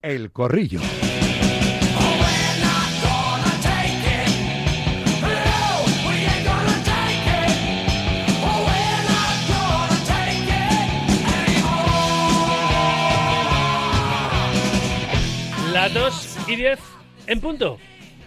[0.00, 0.78] El Corrillo.
[15.72, 16.78] Las 2 y 10
[17.26, 17.78] en punto.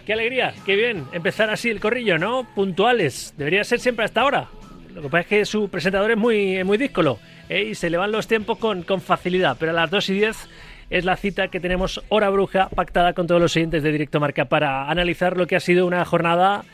[0.04, 2.46] Qué alegría, qué bien empezar así el corrillo, ¿no?
[2.54, 3.32] Puntuales.
[3.38, 4.50] Debería ser siempre hasta ahora.
[4.94, 7.18] Lo que pasa es que su presentador es muy, muy díscolo
[7.48, 7.62] ¿eh?
[7.70, 9.56] y se le van los tiempos con, con facilidad.
[9.58, 10.48] Pero a las 2 y 10
[10.90, 14.46] es la cita que tenemos hora bruja pactada con todos los siguientes de Directo Marca
[14.46, 16.64] para analizar lo que ha sido una jornada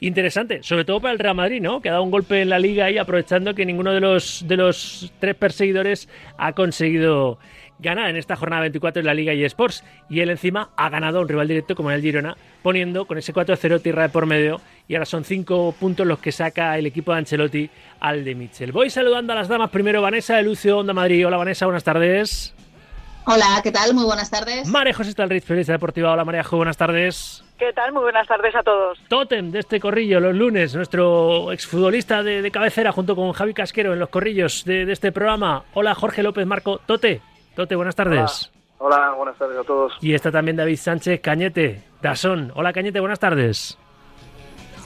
[0.00, 1.80] interesante, sobre todo para el Real Madrid, ¿no?
[1.80, 4.56] Que ha dado un golpe en la liga y aprovechando que ninguno de los, de
[4.56, 7.38] los tres perseguidores ha conseguido
[7.78, 9.84] ganar en esta jornada 24 en la Liga y Sports.
[10.08, 13.80] Y él encima ha ganado un rival directo como el Girona, poniendo con ese 4-0
[13.82, 14.60] tierra de por medio.
[14.88, 18.72] Y ahora son cinco puntos los que saca el equipo de Ancelotti al de Mitchell.
[18.72, 19.70] Voy saludando a las damas.
[19.70, 21.26] Primero Vanessa de Lucio Onda Madrid.
[21.26, 22.55] Hola Vanessa, buenas tardes.
[23.28, 23.92] Hola, ¿qué tal?
[23.92, 24.68] Muy buenas tardes.
[24.68, 26.12] María José Stalriz, periodista deportiva.
[26.12, 27.42] Hola María buenas tardes.
[27.58, 27.92] ¿Qué tal?
[27.92, 28.98] Muy buenas tardes a todos.
[29.08, 33.92] Totem de este corrillo los lunes, nuestro exfutbolista de, de cabecera junto con Javi Casquero
[33.92, 35.64] en los corrillos de, de este programa.
[35.74, 36.78] Hola Jorge López Marco.
[36.86, 37.20] Tote,
[37.56, 38.52] Tote, buenas tardes.
[38.78, 38.96] Hola.
[38.96, 39.92] Hola, buenas tardes a todos.
[40.00, 42.52] Y está también David Sánchez Cañete, Dasón.
[42.54, 43.76] Hola Cañete, buenas tardes.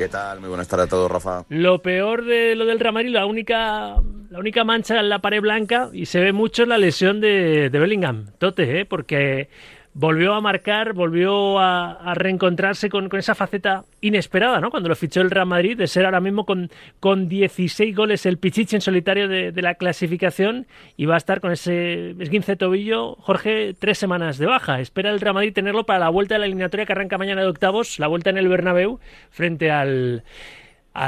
[0.01, 0.41] ¿Qué tal?
[0.41, 1.45] Muy buenas tardes a todos, Rafa.
[1.51, 3.97] Lo peor de lo del Real Madrid, la única,
[4.31, 7.79] la única mancha en la pared blanca, y se ve mucho la lesión de, de
[7.79, 8.87] Bellingham, Tote, ¿eh?
[8.87, 9.51] porque
[9.93, 14.71] volvió a marcar, volvió a, reencontrarse con, esa faceta inesperada, ¿no?
[14.71, 18.39] Cuando lo fichó el Real Madrid, de ser ahora mismo con, con 16 goles el
[18.39, 20.67] pichichi en solitario de, la clasificación
[20.97, 24.81] y va a estar con ese esguince tobillo, Jorge, tres semanas de baja.
[24.81, 27.49] Espera el Real Madrid tenerlo para la vuelta de la eliminatoria que arranca mañana de
[27.49, 30.23] octavos, la vuelta en el Bernabéu frente al,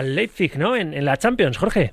[0.03, 0.77] Leipzig, ¿no?
[0.77, 1.93] En la Champions, Jorge.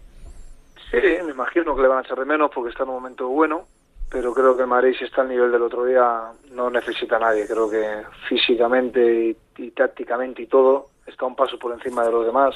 [0.92, 3.28] Sí, me imagino que le van a echar de menos porque está en un momento
[3.28, 3.68] bueno
[4.10, 7.48] pero creo que Madrid si está al nivel del otro día no necesita a nadie.
[7.48, 12.56] Creo que físicamente y, tácticamente y todo está un paso por encima de los demás.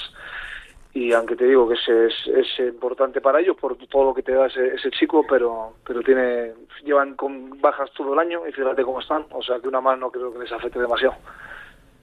[0.94, 4.22] Y aunque te digo que es, es, es importante para ellos por todo lo que
[4.22, 6.54] te da ese, ese, chico, pero pero tiene
[6.84, 9.26] llevan con bajas todo el año y fíjate cómo están.
[9.32, 11.16] O sea que una más no creo que les afecte demasiado.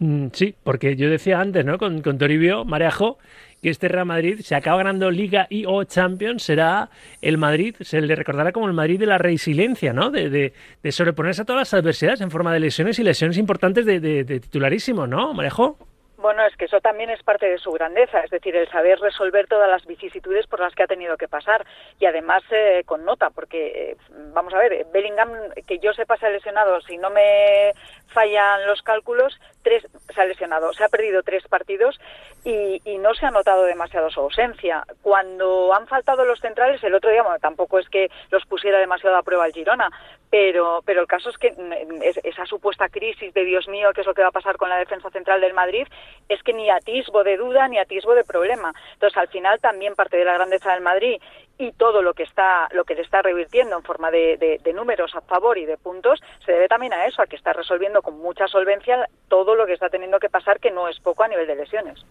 [0.00, 1.77] Mm, sí, porque yo decía antes, ¿no?
[1.77, 3.19] Con, con Toribio, Mareajo,
[3.62, 6.88] que este Real Madrid se acaba ganando Liga y o Champions, será
[7.21, 10.11] el Madrid, se le recordará como el Madrid de la resiliencia, ¿no?
[10.11, 13.84] De, de, de sobreponerse a todas las adversidades en forma de lesiones y lesiones importantes
[13.84, 15.77] de, de, de titularísimo, ¿no, Marejo?
[16.20, 19.47] Bueno, es que eso también es parte de su grandeza, es decir, el saber resolver
[19.47, 21.64] todas las vicisitudes por las que ha tenido que pasar
[21.98, 23.97] y además eh, con nota, porque eh,
[24.34, 25.32] vamos a ver, Bellingham,
[25.66, 27.72] que yo sepa, se ha lesionado, si no me
[28.08, 31.98] fallan los cálculos, tres, se ha lesionado, se ha perdido tres partidos
[32.44, 34.84] y, no se ha notado demasiado su ausencia.
[35.00, 39.22] Cuando han faltado los centrales, el otro día, tampoco es que los pusiera demasiado a
[39.22, 39.88] prueba el Girona,
[40.31, 41.55] pero, pero el caso es que
[42.03, 44.69] es, esa supuesta crisis de Dios mío, que es lo que va a pasar con
[44.69, 45.87] la defensa central del Madrid,
[46.29, 48.73] es que ni atisbo de duda ni atisbo de problema.
[48.93, 51.21] Entonces, al final, también parte de la grandeza del Madrid
[51.59, 54.73] y todo lo que está lo que le está revirtiendo en forma de, de, de,
[54.73, 58.01] números a favor y de puntos se debe también a eso, a que está resolviendo
[58.01, 61.29] con mucha solvencia todo lo que está teniendo que pasar, que no es poco a
[61.29, 62.05] nivel de lesiones.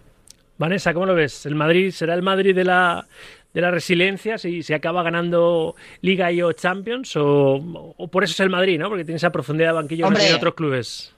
[0.60, 1.46] Vanessa, ¿cómo lo ves?
[1.46, 3.08] ¿El Madrid será el Madrid de la,
[3.54, 7.16] de la resiliencia si se acaba ganando Liga y o Champions?
[7.16, 8.90] O, o, por eso es el Madrid, ¿no?
[8.90, 11.14] Porque tiene esa profundidad de banquillo que no tiene otros clubes.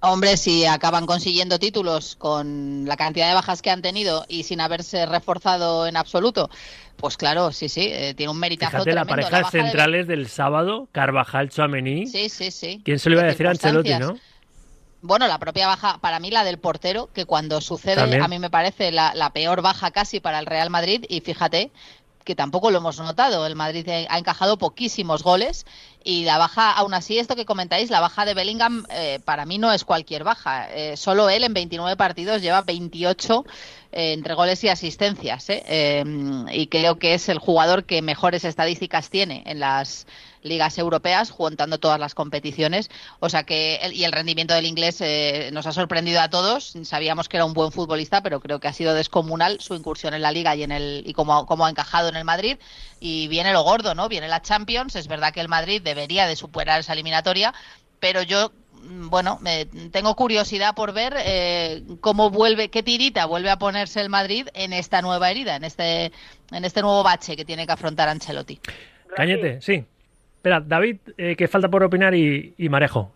[0.00, 4.60] Hombre, si acaban consiguiendo títulos con la cantidad de bajas que han tenido y sin
[4.60, 6.48] haberse reforzado en absoluto,
[6.96, 9.10] pues claro, sí, sí, eh, tiene un meritazo Fíjate tremendo.
[9.10, 10.14] la pareja la centrales de...
[10.16, 12.06] del sábado, Carvajal, Chouameni.
[12.06, 12.82] Sí, sí, sí.
[12.84, 14.16] ¿Quién se lo iba a decir a Ancelotti, no?
[15.02, 18.22] Bueno, la propia baja, para mí la del portero, que cuando sucede, ¿También?
[18.22, 21.70] a mí me parece la, la, peor baja casi para el Real Madrid, y fíjate
[22.26, 25.64] que tampoco lo hemos notado, el Madrid ha encajado poquísimos goles
[26.02, 29.58] y la baja, aún así, esto que comentáis, la baja de Bellingham eh, para mí
[29.58, 33.44] no es cualquier baja, eh, solo él en 29 partidos lleva 28
[33.92, 36.04] eh, entre goles y asistencias, ¿eh?
[36.50, 40.08] y creo que es el jugador que mejores estadísticas tiene en las
[40.46, 42.90] ligas europeas, juntando todas las competiciones.
[43.20, 46.74] O sea que, y el rendimiento del inglés eh, nos ha sorprendido a todos.
[46.82, 50.22] Sabíamos que era un buen futbolista, pero creo que ha sido descomunal su incursión en
[50.22, 52.58] la liga y en el y cómo, cómo ha encajado en el Madrid.
[53.00, 54.08] Y viene lo gordo, ¿no?
[54.08, 54.96] Viene la Champions.
[54.96, 57.52] Es verdad que el Madrid debería de superar esa eliminatoria,
[58.00, 58.52] pero yo
[58.88, 64.08] bueno, me, tengo curiosidad por ver eh, cómo vuelve, qué tirita vuelve a ponerse el
[64.08, 66.12] Madrid en esta nueva herida, en este,
[66.52, 68.60] en este nuevo bache que tiene que afrontar Ancelotti.
[69.14, 69.84] Cañete, sí.
[70.46, 73.10] Espera, David, eh, que falta por opinar y, Marejo.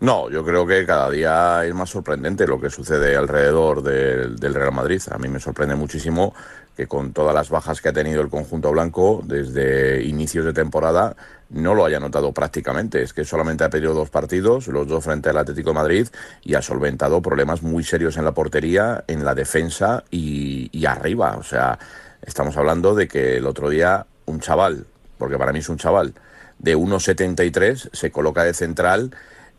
[0.00, 4.52] No, yo creo que cada día es más sorprendente lo que sucede alrededor del, del
[4.52, 5.00] Real Madrid.
[5.10, 6.34] A mí me sorprende muchísimo
[6.76, 11.16] que con todas las bajas que ha tenido el conjunto blanco desde inicios de temporada
[11.48, 13.00] no lo haya notado prácticamente.
[13.00, 16.08] Es que solamente ha perdido dos partidos, los dos frente al Atlético de Madrid,
[16.44, 21.36] y ha solventado problemas muy serios en la portería, en la defensa y, y arriba.
[21.38, 21.78] O sea,
[22.20, 24.84] estamos hablando de que el otro día un chaval,
[25.18, 26.14] porque para mí es un chaval,
[26.58, 29.10] de 1,73 se coloca de central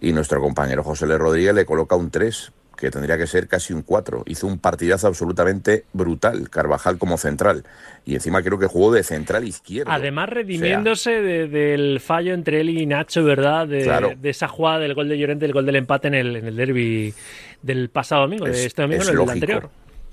[0.02, 1.18] y nuestro compañero José L.
[1.18, 4.24] Rodríguez le coloca un 3 que tendría que ser casi un 4.
[4.28, 7.66] Hizo un partidazo absolutamente brutal, Carvajal como central.
[8.06, 9.92] Y encima creo que jugó de central izquierdo.
[9.92, 13.68] Además, redimiéndose del fallo entre él y Nacho, ¿verdad?
[13.68, 16.56] De, esa jugada del gol de Llorente, el gol del empate en el, en el
[16.56, 17.14] derby
[17.62, 19.70] del pasado domingo, de este domingo, en el anterior.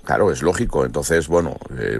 [0.07, 0.85] Claro, es lógico.
[0.85, 1.99] Entonces, bueno, eh,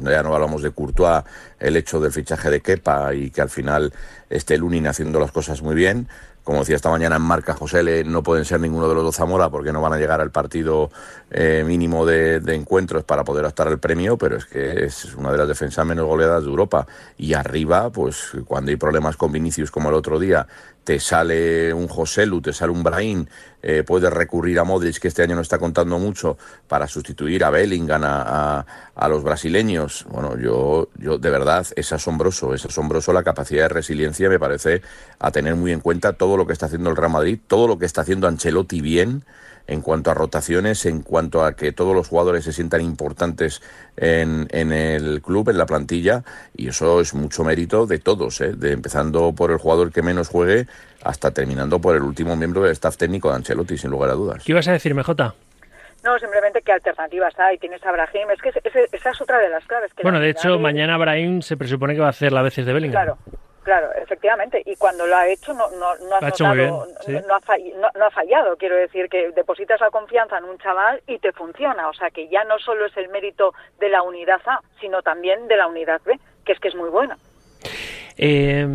[0.00, 1.24] ya no hablamos de Courtois,
[1.58, 3.92] el hecho del fichaje de Kepa y que al final
[4.30, 6.06] esté Lunin haciendo las cosas muy bien.
[6.44, 9.16] Como decía esta mañana en marca José, le, no pueden ser ninguno de los dos
[9.16, 10.92] Zamora porque no van a llegar al partido
[11.32, 15.38] eh, mínimo de, encuentros para poder optar al premio, pero es que es una de
[15.38, 16.86] las defensas menos goleadas de Europa.
[17.16, 20.46] Y arriba, pues cuando hay problemas con Vinicius como el otro día,
[20.88, 23.26] te sale un José Lu, te sale un Brahim,
[23.62, 27.50] eh, puedes recurrir a Modric, que este año no está contando mucho, para sustituir a
[27.50, 28.64] Bellingham, a,
[28.94, 30.06] a, los brasileños.
[30.08, 34.80] Bueno, yo, yo de verdad es asombroso, es asombroso la capacidad de resiliencia, me parece,
[35.18, 37.78] a tener muy en cuenta todo lo que está haciendo el Real Madrid, todo lo
[37.78, 39.24] que está haciendo Ancelotti bien
[39.68, 43.62] en cuanto a rotaciones, en cuanto a que todos los jugadores se sientan importantes
[43.96, 46.24] en, en el club, en la plantilla,
[46.56, 48.54] y eso es mucho mérito de todos, ¿eh?
[48.54, 50.66] de empezando por el jugador que menos juegue
[51.04, 54.42] hasta terminando por el último miembro del staff técnico de Ancelotti, sin lugar a dudas.
[54.44, 55.14] ¿Qué ibas a decir, MJ?
[56.04, 57.58] No, simplemente qué alternativas hay.
[57.58, 58.30] Tienes a Brahim.
[58.30, 58.50] Es que
[58.96, 59.92] esa es otra de las claves.
[59.92, 62.72] Que bueno, de hecho, mañana Brahim se presupone que va a hacer la veces de
[62.72, 63.04] Bellingham.
[63.04, 63.18] Claro,
[63.68, 64.62] Claro, efectivamente.
[64.64, 68.56] Y cuando lo ha hecho no, no, no, has notado, no, ha no, ha fallado.
[68.56, 71.90] Quiero decir que depositas la confianza en un chaval y te funciona.
[71.90, 75.48] O sea que ya no solo es el mérito de la unidad A, sino también
[75.48, 77.18] de la unidad B, que es que es muy buena.
[78.16, 78.66] Eh,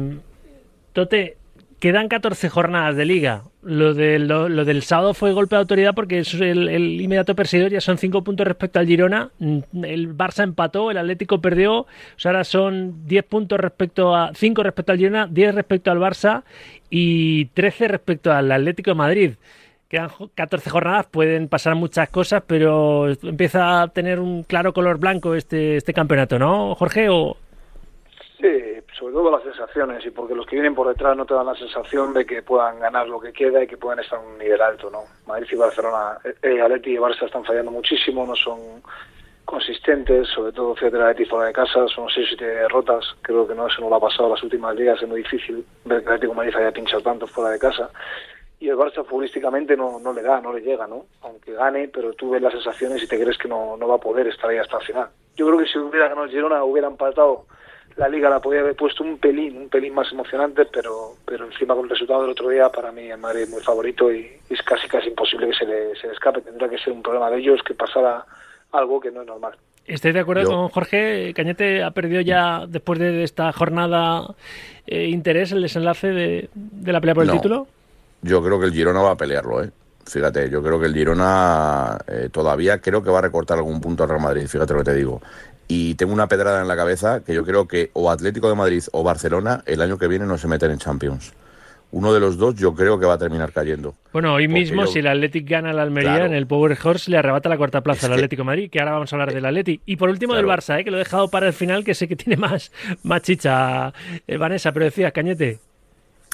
[0.93, 1.37] Tote,
[1.83, 3.43] Quedan 14 jornadas de liga.
[3.61, 8.23] Lo, del sábado fue golpe de autoridad porque es el, inmediato perseguidor ya son 5
[8.23, 9.31] puntos respecto al Girona.
[9.41, 11.79] El Barça empató, el Atlético perdió.
[11.79, 15.99] O sea, ahora son 10 puntos respecto a 5 respecto al Girona, 10 respecto al
[15.99, 16.43] Barça
[16.89, 19.31] y 13 respecto al Atlético de Madrid.
[19.89, 25.35] Quedan 14 jornadas, pueden pasar muchas cosas, pero empieza a tener un claro color blanco
[25.35, 27.09] este, este campeonato, ¿no, Jorge?
[27.09, 27.35] O...
[28.43, 28.49] Sí,
[28.99, 31.55] sobre todo las sensaciones y porque los que vienen por detrás no te dan la
[31.55, 34.61] sensación de que puedan ganar lo que queda y que puedan estar a un nivel
[34.61, 35.03] alto, ¿no?
[35.25, 38.83] Madrid y Barcelona, eh, eh Atleti y Barça están fallando muchísimo, no son
[39.45, 43.47] consistentes, sobre todo fíjate el Atleti fuera de casa, son seis o siete derrotas, creo
[43.47, 46.09] que no, eso no lo ha pasado las últimas ligas, es muy difícil ver que
[46.09, 47.91] Atlético Madrid haya pinchado tanto fuera de casa
[48.59, 51.05] y el Barça futbolísticamente no, no le da, no le llega, ¿no?
[51.21, 53.99] Aunque gane, pero tú ves las sensaciones y te crees que no, no va a
[53.99, 55.07] poder estar ahí hasta el final.
[55.37, 57.45] Yo creo que si hubiera ganado Girona hubiera empatado
[57.95, 61.75] la liga la podía haber puesto un pelín, un pelín más emocionante, pero, pero encima
[61.75, 64.61] con el resultado del otro día, para mí el Madrid es muy favorito y es
[64.63, 66.41] casi casi imposible que se le, se escape.
[66.41, 68.25] Tendrá que ser un problema de ellos que pasara
[68.71, 69.53] algo que no es normal.
[69.85, 71.33] ¿Estoy de acuerdo con Jorge?
[71.35, 74.33] Cañete ha perdido ya, después de esta jornada,
[74.87, 76.49] eh, interés el desenlace de,
[76.85, 77.67] la pelea por el título.
[78.21, 79.69] Yo creo que el Girona va a pelearlo, ¿eh?
[80.05, 84.03] Fíjate, yo creo que el Girona eh, todavía creo que va a recortar algún punto
[84.03, 85.21] al Real Madrid, fíjate lo que te digo
[85.75, 88.83] y tengo una pedrada en la cabeza que yo creo que o Atlético de Madrid
[88.91, 91.33] o Barcelona el año que viene no se meten en Champions.
[91.91, 93.95] Uno de los dos yo creo que va a terminar cayendo.
[94.11, 97.49] Bueno, hoy mismo si el Atlético gana la Almería en el Power Horse le arrebata
[97.49, 99.83] la cuarta plaza al Atlético de Madrid, que ahora vamos a hablar del Atlético.
[99.87, 100.83] Y por último del Barça, ¿eh?
[100.83, 102.71] que lo he dejado para el final, que sé que tiene más,
[103.01, 103.91] más chicha,
[104.27, 105.59] eh, Vanessa, pero decías, Cañete.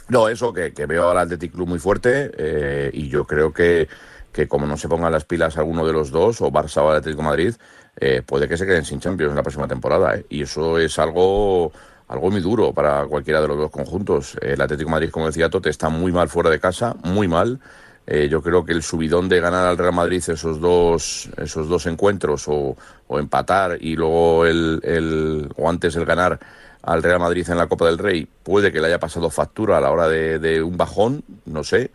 [0.10, 3.88] No, eso, que, veo al Atlético Club muy fuerte eh, y yo creo que,
[4.34, 7.22] que como no se pongan las pilas alguno de los dos, o Barça o Atlético
[7.22, 7.54] de Madrid,
[8.02, 10.16] eh, puede que se queden sin Champions en la próxima temporada.
[10.16, 10.26] ¿eh?
[10.30, 11.72] Y eso es algo,
[12.08, 14.38] algo muy duro para cualquiera de los dos conjuntos.
[14.42, 17.60] El Atlético Madrid, como decía Tote, está muy mal fuera de casa, muy mal.
[18.08, 21.86] Eh, yo creo que el subidón de ganar al Real Madrid esos dos, esos dos
[21.86, 22.76] encuentros o,
[23.10, 26.40] empatar y luego el, el, o antes el ganar
[26.84, 29.82] al Real Madrid en la Copa del Rey puede que le haya pasado factura a
[29.82, 31.92] la hora de un bajón, no sé.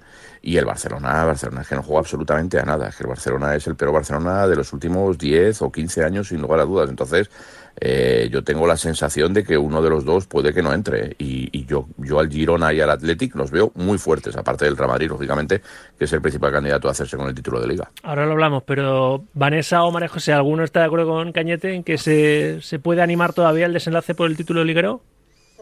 [0.46, 2.88] Y el Barcelona, Barcelona es que no juega absolutamente a nada.
[2.88, 6.28] Es que el Barcelona es el peor Barcelona de los últimos 10 o 15 años,
[6.28, 6.90] sin lugar a dudas.
[6.90, 7.30] Entonces,
[7.80, 11.16] eh, yo tengo la sensación de que uno de los dos puede que no entre.
[11.18, 14.90] Y, yo, yo al Girona y al Athletic los veo muy fuertes, aparte del Real
[14.90, 15.62] Madrid, lógicamente,
[15.98, 17.90] que es el principal candidato a hacerse con el título de liga.
[18.02, 21.84] Ahora lo hablamos, pero Vanessa o María José, ¿alguno está de acuerdo con Cañete en
[21.84, 25.00] que se, se puede animar todavía el desenlace por el título de liguero?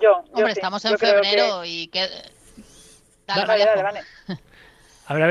[0.02, 2.08] Yo, Hombre, estamos en febrero y que...
[3.28, 4.00] Dale, dale, dale,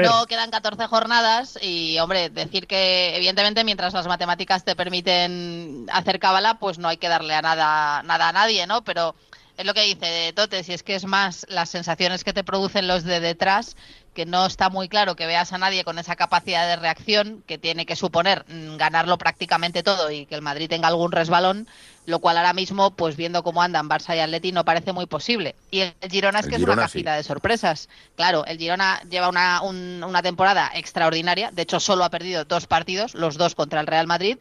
[0.09, 6.19] No, quedan 14 jornadas y, hombre, decir que, evidentemente, mientras las matemáticas te permiten hacer
[6.19, 8.83] cábala, pues no hay que darle a nada, nada a nadie, ¿no?
[8.83, 9.15] Pero
[9.57, 12.87] es lo que dice Tote, si es que es más las sensaciones que te producen
[12.87, 13.75] los de detrás,
[14.13, 17.57] que no está muy claro que veas a nadie con esa capacidad de reacción que
[17.57, 21.67] tiene que suponer mm, ganarlo prácticamente todo y que el Madrid tenga algún resbalón,
[22.05, 25.55] lo cual ahora mismo, pues viendo cómo andan Barça y Atleti, no parece muy posible.
[25.69, 27.89] Y el Girona es que es una cajita de sorpresas.
[28.15, 33.13] Claro, el Girona lleva una, una temporada extraordinaria, de hecho solo ha perdido dos partidos,
[33.13, 34.37] los dos contra el Real Madrid,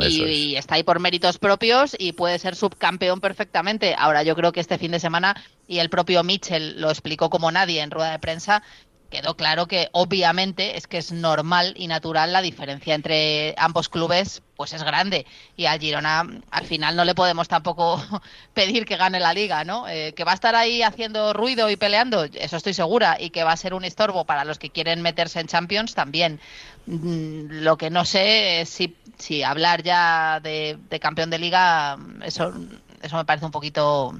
[0.00, 3.94] y, está ahí por méritos propios y puede ser subcampeón perfectamente.
[3.98, 5.34] Ahora yo creo que este fin de semana,
[5.66, 8.62] y el propio Mitchell lo explicó como nadie en rueda de prensa,
[9.10, 14.42] quedó claro que obviamente es que es normal y natural la diferencia entre ambos clubes
[14.56, 15.24] pues es grande.
[15.56, 18.02] Y al Girona al final no le podemos tampoco
[18.54, 21.76] pedir que gane la liga no eh, que va a estar ahí haciendo ruido y
[21.76, 23.16] peleando eso estoy segura.
[23.20, 26.40] Y que va a ser un estorbo para los que quieren meterse en Champions también.
[26.86, 32.52] Mm, lo que no sé es si, si hablar ya de, campeón de liga eso
[33.00, 34.12] eso me parece un poquito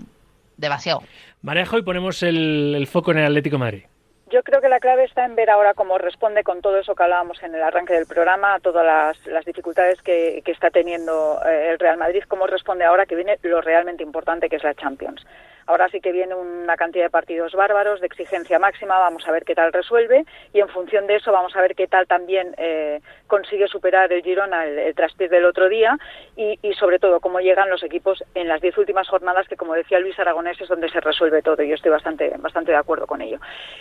[0.57, 1.03] demasiado.
[1.43, 3.83] Marejo y ponemos el, el foco en el Atlético Madrid
[4.31, 7.03] yo creo que la clave está en ver ahora cómo responde con todo eso que
[7.03, 11.97] hablábamos en el arranque del programa, todas las, dificultades que, está teniendo eh, el Real
[11.97, 15.25] Madrid, cómo responde ahora que viene lo realmente importante que es la Champions.
[15.69, 19.45] Ahora sí que viene una cantidad de partidos bárbaros, de exigencia máxima, vamos a ver
[19.45, 23.03] qué tal resuelve y en función de eso vamos a ver qué tal también eh,
[23.27, 25.99] consigue superar el Girona el, el del otro día
[26.37, 29.99] y, sobre todo cómo llegan los equipos en las diez últimas jornadas que como decía
[29.99, 33.21] Luis Aragonés es donde se resuelve todo y yo estoy bastante, bastante de acuerdo con
[33.21, 33.39] ello.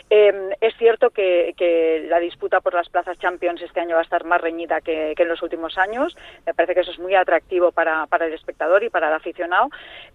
[0.10, 1.56] Em, es cierto que,
[2.10, 5.28] la disputa por las plazas Champions este año va a estar más reñida que, en
[5.28, 8.90] los últimos años, me parece que eso es muy atractivo para, para el espectador y
[8.90, 9.70] para el aficionado,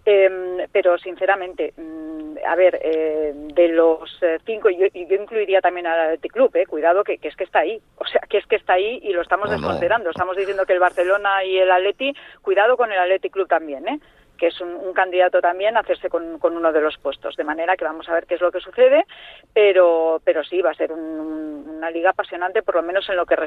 [0.05, 5.87] em, pero sinceramente Mm, a ver, eh, de los eh, cinco, yo, yo incluiría también
[5.87, 8.55] al Athletic Club, eh, cuidado que, es que está ahí, o sea, que es que
[8.55, 10.09] está ahí y lo estamos desconsiderando.
[10.09, 13.99] Estamos diciendo que el Barcelona y el Atleti, cuidado con el Athletic Club también, ¿eh?
[14.43, 17.37] Que es un, candidato también hacerse con, uno de los puestos.
[17.37, 19.05] De manera que vamos a ver qué es lo que sucede,
[19.53, 23.37] pero, pero sí, va a ser una liga apasionante, por lo menos en lo que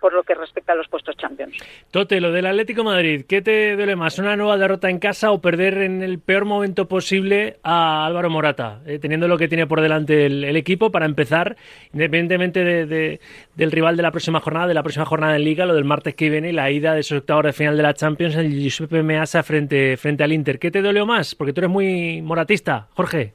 [0.00, 1.56] por lo que respecta a los puestos Champions.
[1.92, 4.18] Tote, lo del Atlético Madrid, ¿qué te duele más?
[4.18, 8.80] ¿Una nueva derrota en casa o perder en el peor momento posible a Álvaro Morata,
[8.86, 11.56] eh, teniendo lo que tiene por delante el, equipo para empezar,
[11.92, 13.20] independientemente de,
[13.54, 16.16] del rival de la próxima jornada, de la próxima jornada en Liga, lo del martes
[16.16, 19.44] que viene la ida de esos octavos de final de la Champions, el Giuseppe Meazza
[19.44, 20.58] frente frente al Inter.
[20.58, 21.34] ¿Qué te dolió más?
[21.34, 23.34] Porque tú eres muy moratista, Jorge.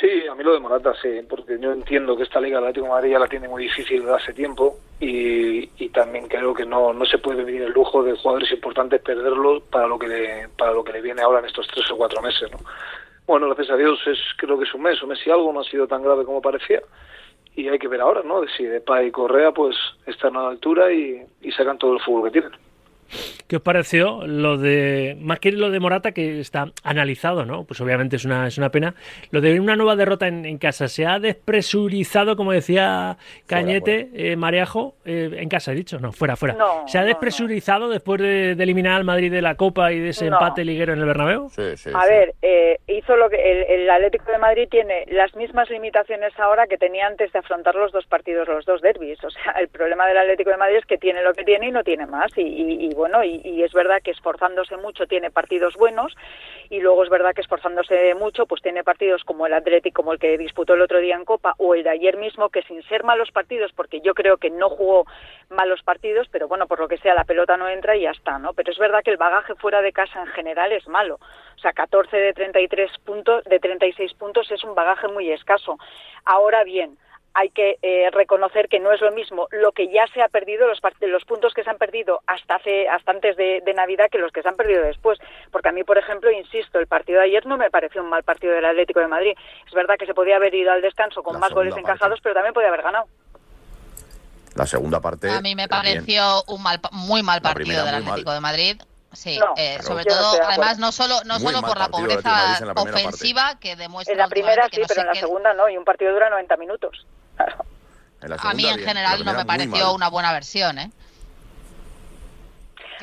[0.00, 2.92] Sí, a mí lo de Morata sí, porque yo entiendo que esta Liga Atlético de
[2.92, 7.04] Madrid ya la tiene muy difícil desde hace tiempo y, también creo que no, no
[7.06, 10.84] se puede vivir el lujo de jugadores importantes perderlos para lo que le, para lo
[10.84, 12.58] que le viene ahora en estos tres o cuatro meses, ¿no?
[13.26, 15.60] Bueno, gracias a Dios es creo que es un mes, un mes y algo, no
[15.60, 16.80] ha sido tan grave como parecía
[17.56, 18.46] y hay que ver ahora, ¿no?
[18.56, 22.40] Si Depay y Correa pues están a la altura y sacan todo el fútbol que
[22.40, 22.67] tienen.
[23.46, 27.64] ¿Qué os pareció lo de, más que lo de Morata, que está analizado, ¿no?
[27.64, 28.94] Pues obviamente es una, es una pena.
[29.30, 34.96] Lo de una nueva derrota en, casa, ¿se ha despresurizado, como decía Cañete, eh, Mareajo?
[35.04, 36.56] Eh, en casa, he dicho, no, fuera, fuera.
[36.86, 40.64] ¿Se ha despresurizado después de, eliminar al Madrid de la Copa y de ese empate
[40.64, 41.48] liguero en el Bernabéu?
[41.50, 45.70] Sí, sí, a ver, eh, hizo lo que el, Atlético de Madrid tiene las mismas
[45.70, 49.22] limitaciones ahora que tenía antes de afrontar los dos partidos, los dos derbis.
[49.24, 51.70] O sea, el problema del Atlético de Madrid es que tiene lo que tiene y
[51.70, 52.30] no tiene más.
[52.36, 56.16] y bueno, y, es verdad que esforzándose mucho tiene partidos buenos
[56.68, 60.18] y luego es verdad que esforzándose mucho pues tiene partidos como el Atlético, como el
[60.18, 63.04] que disputó el otro día en Copa o el de ayer mismo, que sin ser
[63.04, 65.06] malos partidos, porque yo creo que no jugó
[65.48, 68.38] malos partidos, pero bueno, por lo que sea, la pelota no entra y ya está,
[68.40, 68.52] ¿no?
[68.52, 71.20] Pero es verdad que el bagaje fuera de casa en general es malo.
[71.56, 75.78] O sea, 14 de 33 puntos, de 36 puntos es un bagaje muy escaso.
[76.24, 76.98] Ahora bien,
[77.38, 80.66] hay que eh, reconocer que no es lo mismo lo que ya se ha perdido,
[80.66, 84.32] los, los puntos que se han perdido hasta hace hasta antes de, Navidad que los
[84.32, 85.20] que se han perdido después.
[85.52, 88.24] Porque a mí, por ejemplo, insisto, el partido de ayer no me pareció un mal
[88.24, 89.34] partido del Atlético de Madrid.
[89.64, 92.54] Es verdad que se podía haber ido al descanso con más goles encajados, pero también
[92.54, 93.06] podía haber ganado.
[94.56, 95.30] La segunda parte.
[95.30, 98.82] A mí me pareció un mal, muy mal partido del Atlético de Madrid.
[99.12, 104.12] Sí, eh, sobre todo, además, no solo, no solo por la pobreza ofensiva que demuestra.
[104.12, 107.06] En la primera sí, pero en la segunda no, y un partido dura 90 minutos.
[108.40, 110.90] A mí en general no me pareció una buena versión, ¿eh?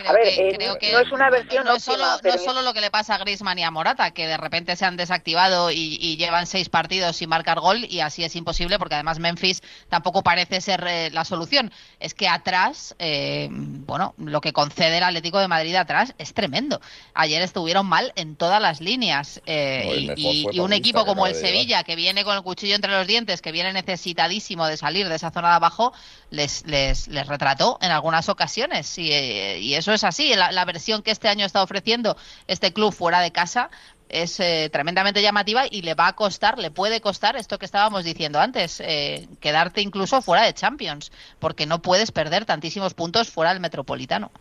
[0.03, 0.57] A ver, eh,
[0.91, 3.17] no es una versión no, es solo, no es solo lo que le pasa a
[3.19, 7.29] Griezmann y a Morata, que de repente se han desactivado y, llevan seis partidos sin
[7.29, 11.71] marcar gol y así es imposible porque además Memphis tampoco parece ser eh, la solución.
[11.99, 16.79] Es que atrás, eh, bueno, lo que concede el Atlético de Madrid atrás es tremendo.
[17.13, 22.23] Ayer estuvieron mal en todas las líneas y, un equipo como el Sevilla, que viene
[22.23, 25.55] con el cuchillo entre los dientes, que viene necesitadísimo de salir de esa zona de
[25.55, 25.93] abajo,
[26.29, 30.33] les, les, les retrató en algunas ocasiones y, y eso es así.
[30.35, 33.69] La, la, versión que este año está ofreciendo este club fuera de casa
[34.09, 38.03] es eh, tremendamente llamativa y le va a costar, le puede costar esto que estábamos
[38.03, 43.51] diciendo antes, eh, quedarte incluso fuera de Champions, porque no puedes perder tantísimos puntos fuera
[43.51, 44.31] del Metropolitano.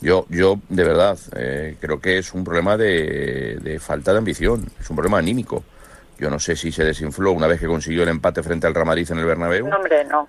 [0.00, 4.66] Yo, yo de verdad, eh, creo que es un problema de, de, falta de ambición,
[4.80, 5.62] es un problema anímico.
[6.18, 8.86] Yo no sé si se desinfló una vez que consiguió el empate frente al Real
[8.86, 9.68] Madrid en el Bernabéu.
[9.68, 10.26] No, hombre, no.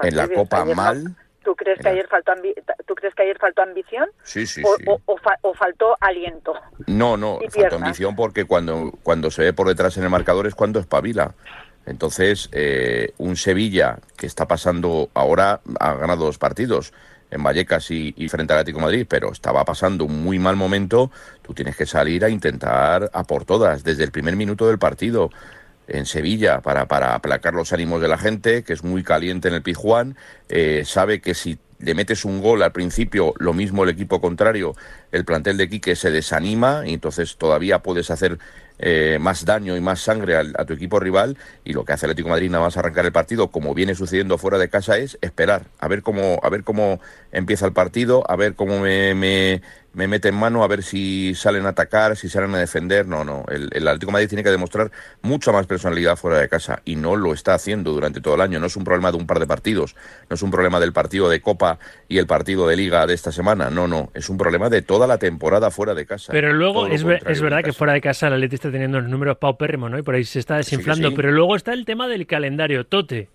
[0.00, 1.14] En la Copa mal.
[1.44, 2.32] ¿Tú crees, que ayer faltó
[2.86, 4.08] ¿Tú crees que ayer faltó ambición?
[4.22, 4.84] Sí, sí, o, sí.
[5.42, 6.54] O, faltó aliento?
[6.86, 10.54] No, no, faltó ambición porque cuando, cuando se ve por detrás en el marcador es
[10.54, 11.34] cuando espabila.
[11.86, 16.94] Entonces, eh, un Sevilla que está pasando ahora ha ganado dos partidos
[17.30, 21.10] en Vallecas y, y, frente al Atlético Madrid, pero estaba pasando un muy mal momento,
[21.42, 25.30] tú tienes que salir a intentar a por todas desde el primer minuto del partido
[25.88, 29.54] en Sevilla para, para aplacar los ánimos de la gente, que es muy caliente en
[29.54, 30.16] el Pijuán,
[30.48, 34.74] eh, sabe que si le metes un gol al principio, lo mismo el equipo contrario,
[35.12, 38.38] el plantel de Quique se desanima y entonces todavía puedes hacer
[38.78, 42.28] eh, más daño y más sangre a, tu equipo rival y lo que hace Atlético
[42.28, 45.86] Madrid nada más arrancar el partido, como viene sucediendo fuera de casa, es esperar, a
[45.86, 47.00] ver cómo, a ver cómo
[47.30, 49.62] empieza el partido, a ver cómo me,
[49.94, 53.06] me mete en mano a ver si salen a atacar, si salen a defender.
[53.06, 53.44] No, no.
[53.48, 54.90] El, el, Atlético de Madrid tiene que demostrar
[55.22, 58.60] mucha más personalidad fuera de casa y no lo está haciendo durante todo el año.
[58.60, 59.94] No es un problema de un par de partidos,
[60.28, 63.32] no es un problema del partido de Copa y el partido de Liga de esta
[63.32, 63.70] semana.
[63.70, 64.10] No, no.
[64.14, 66.32] Es un problema de toda la temporada fuera de casa.
[66.32, 69.38] Pero luego es, es, verdad que fuera de casa el Atlético está teniendo los números
[69.38, 69.98] paupérrimos, ¿no?
[69.98, 71.14] Y por ahí se está desinflando.
[71.14, 72.84] Pero luego está el tema del calendario.
[72.86, 73.28] Tote.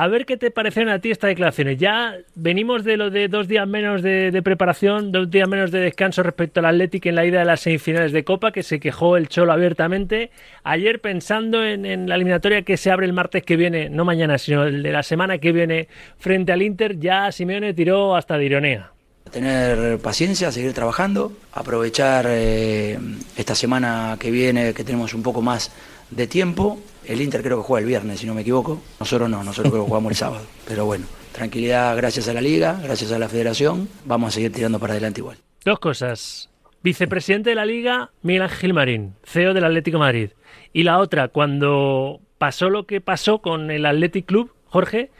[0.00, 1.76] A ver qué te parecen a ti estas declaraciones.
[1.76, 6.22] Ya venimos de lo de dos días menos de, preparación, dos días menos de descanso
[6.22, 9.26] respecto al Atlético en la ida de las semifinales de Copa, que se quejó el
[9.26, 10.30] Cholo abiertamente.
[10.62, 14.38] Ayer pensando en, en, la eliminatoria que se abre el martes que viene, no mañana,
[14.38, 18.44] sino el de la semana que viene frente al Inter, ya Simeone tiró hasta de
[18.44, 18.92] ironía.
[19.32, 22.96] Tener paciencia, seguir trabajando, aprovechar eh,
[23.36, 25.72] esta semana que viene que tenemos un poco más
[26.10, 26.78] de tiempo.
[27.04, 28.80] El Inter creo que juega el viernes, si no me equivoco.
[29.00, 30.44] Nosotros no, nosotros creo que jugamos el sábado.
[30.66, 33.88] Pero bueno, tranquilidad gracias a la liga, gracias a la federación.
[34.04, 35.38] Vamos a seguir tirando para adelante igual.
[35.64, 36.50] Dos cosas.
[36.82, 40.30] Vicepresidente de la liga, Miguel Ángel Marín, CEO del Atlético Madrid.
[40.72, 45.10] Y la otra, cuando pasó lo que pasó con el Athletic Club, Jorge,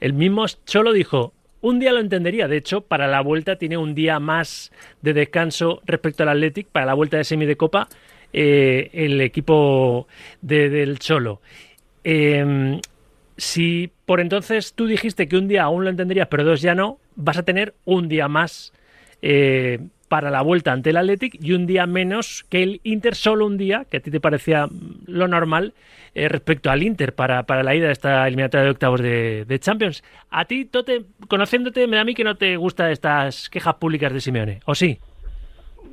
[0.00, 1.32] el mismo Cholo dijo,
[1.62, 5.80] un día lo entendería, de hecho, para la vuelta tiene un día más de descanso
[5.86, 7.88] respecto al Athletic, para la vuelta de semi de Copa,
[8.32, 10.06] eh, el equipo
[10.42, 11.40] de, del Cholo.
[12.04, 12.80] Eh,
[13.36, 16.98] si por entonces tú dijiste que un día aún lo entenderías, pero dos ya no,
[17.16, 18.72] vas a tener un día más
[19.22, 23.46] eh, para la vuelta ante el Athletic y un día menos que el Inter, solo
[23.46, 24.68] un día, que a ti te parecía
[25.06, 25.74] lo normal,
[26.14, 29.58] eh, respecto al Inter para, para, la ida de esta eliminatoria de octavos de, de,
[29.58, 30.02] Champions.
[30.30, 34.12] A ti, Tote, conociéndote, me da a mí que no te gustan estas quejas públicas
[34.12, 34.98] de Simeone, ¿o sí?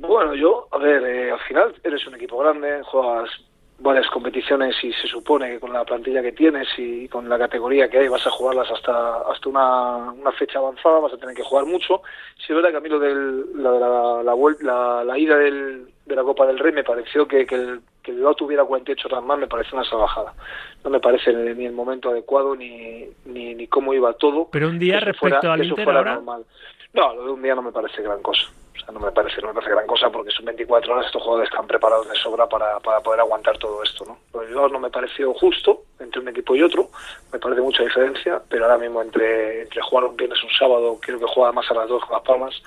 [0.06, 3.30] Bueno, yo, a ver, eh, al final eres un equipo grande, juegas
[3.78, 7.88] varias competiciones y se supone que con la plantilla que tienes y con la categoría
[7.88, 11.42] que hay vas a jugarlas hasta hasta una, una fecha avanzada, vas a tener que
[11.42, 12.02] jugar mucho.
[12.38, 15.88] Si es verdad que a mí lo del, la, la, la, la, la ida del,
[16.06, 19.24] de la Copa del Rey me pareció que, que el que Bilbao tuviera 48 horas
[19.24, 20.34] más me parece una salvajada.
[20.84, 24.48] No me parece ni el momento adecuado ni, ni, ni cómo iba todo.
[24.52, 26.14] Pero un día respecto fuera, al Inter ahora...
[26.14, 26.44] Normal.
[26.92, 28.44] No, lo de un día no me parece gran cosa.
[28.74, 31.22] O sea, no me parece, no me parece gran cosa porque son 24 horas, estos
[31.22, 34.18] jugadores están preparados de sobra para, para poder aguantar todo esto, ¿no?
[34.32, 36.90] Lo de no me pareció justo entre un equipo y otro,
[37.32, 41.18] me parece mucha diferencia, pero ahora mismo entre, entre jugar un viernes un sábado, creo
[41.18, 42.62] que juega más a las dos con las palmas,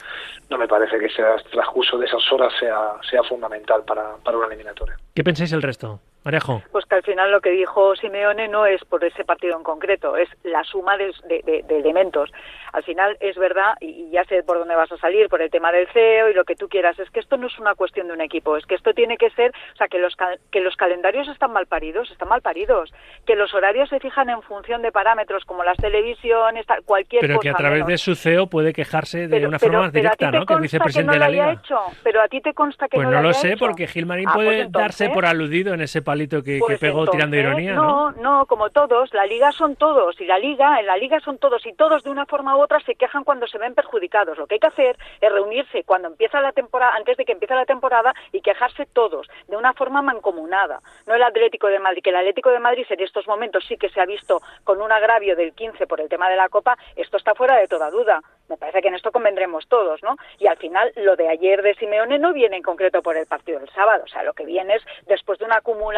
[0.49, 4.47] no me parece que ese transcurso de esas horas sea, sea fundamental para, para una
[4.47, 4.97] eliminatoria.
[5.13, 5.99] ¿Qué pensáis el resto?
[6.27, 6.61] Marejo.
[6.73, 10.17] Pues que al final lo que dijo Simeone no es por ese partido en concreto,
[10.17, 12.31] es la suma de, de, de elementos.
[12.73, 15.71] Al final es verdad, y ya sé por dónde vas a salir, por el tema
[15.71, 18.13] del CEO y lo que tú quieras, es que esto no es una cuestión de
[18.13, 20.15] un equipo, es que esto tiene que ser, o sea, que los,
[20.51, 22.93] que los calendarios están mal paridos, están mal paridos,
[23.25, 27.41] que los horarios se fijan en función de parámetros como las televisiones, cualquier pero cosa.
[27.41, 27.87] Pero que a través menos.
[27.87, 30.45] de su CEO puede quejarse de pero, una forma pero, más directa, ¿no?
[30.45, 31.53] Que el vicepresidente que no de la Liga.
[31.53, 33.65] Hecho, pero a ti te consta que pues no, no lo, lo sé, hecho.
[33.65, 34.99] porque Gilmarín ah, puede pues entonces...
[34.99, 36.01] darse por aludido en ese
[36.43, 38.11] que, pues pegó tirando ironía, ¿no?
[38.11, 41.37] No, no, como todos, la liga son todos y la liga, en la liga son
[41.37, 44.37] todos y todos de una forma u otra se quejan cuando se ven perjudicados.
[44.37, 47.55] Lo que hay que hacer es reunirse cuando empieza la temporada, antes de que empiece
[47.55, 50.81] la temporada y quejarse todos de una forma mancomunada.
[51.05, 53.89] No el Atlético de Madrid, que el Atlético de Madrid en estos momentos sí que
[53.89, 57.17] se ha visto con un agravio del 15 por el tema de la Copa, esto
[57.17, 58.21] está fuera de toda duda.
[58.49, 60.15] Me parece que en esto convendremos todos, ¿no?
[60.39, 63.59] Y al final lo de ayer de Simeone no viene en concreto por el partido
[63.59, 65.96] del sábado, o sea, lo que viene es después de una acumulación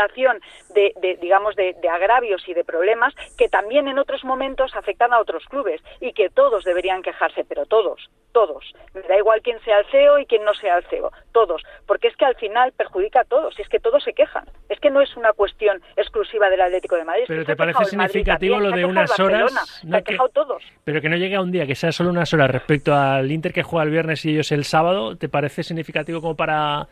[0.73, 5.43] de, digamos, de, agravios y de problemas que también en otros momentos afectan a otros
[5.45, 8.73] clubes y que todos deberían quejarse, pero todos, todos.
[8.93, 12.07] Me da igual quién sea el CEO y quién no sea el CEO, todos, porque
[12.07, 14.45] es que al final perjudica a todos, y es que todos se quejan.
[14.69, 17.25] Es que no es una cuestión exclusiva del Atlético de Madrid.
[17.27, 19.81] Pero te parece significativo lo de unas horas.
[19.83, 20.63] No que, todos.
[20.83, 23.53] Pero que no llegue a un día, que sea solo unas horas respecto al Inter
[23.53, 26.87] que juega el viernes y ellos el sábado, ¿te parece significativo como para